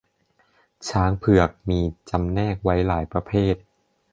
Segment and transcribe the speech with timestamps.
[0.87, 3.55] ช้างเผือกมีจำแนกไว้หลายประเภท